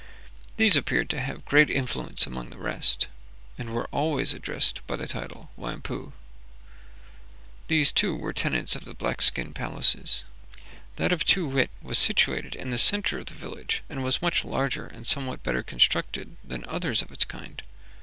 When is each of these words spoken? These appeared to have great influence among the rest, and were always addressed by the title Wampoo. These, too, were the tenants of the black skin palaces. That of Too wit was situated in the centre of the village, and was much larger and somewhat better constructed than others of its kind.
These 0.57 0.75
appeared 0.75 1.11
to 1.11 1.21
have 1.21 1.45
great 1.45 1.69
influence 1.69 2.25
among 2.25 2.49
the 2.49 2.57
rest, 2.57 3.05
and 3.55 3.69
were 3.71 3.85
always 3.91 4.33
addressed 4.33 4.81
by 4.87 4.95
the 4.95 5.05
title 5.05 5.51
Wampoo. 5.55 6.13
These, 7.67 7.91
too, 7.91 8.15
were 8.15 8.33
the 8.33 8.39
tenants 8.39 8.75
of 8.75 8.83
the 8.83 8.95
black 8.95 9.21
skin 9.21 9.53
palaces. 9.53 10.23
That 10.95 11.13
of 11.13 11.23
Too 11.23 11.47
wit 11.47 11.69
was 11.83 11.99
situated 11.99 12.55
in 12.55 12.71
the 12.71 12.79
centre 12.79 13.19
of 13.19 13.27
the 13.27 13.35
village, 13.35 13.83
and 13.91 14.03
was 14.03 14.23
much 14.23 14.43
larger 14.43 14.87
and 14.87 15.05
somewhat 15.05 15.43
better 15.43 15.61
constructed 15.61 16.35
than 16.43 16.65
others 16.65 17.03
of 17.03 17.11
its 17.11 17.23
kind. 17.23 17.61